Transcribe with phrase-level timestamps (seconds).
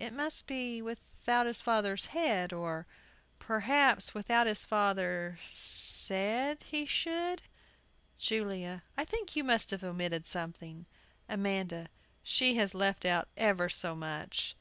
[0.00, 2.86] It must be "without his father's head," or,
[3.40, 7.42] perhaps, "without his father said" he should.
[8.16, 8.84] JULIA.
[8.96, 10.86] I think you must have omitted something.
[11.28, 11.88] AMANDA.
[12.22, 14.54] She has left out ever so much!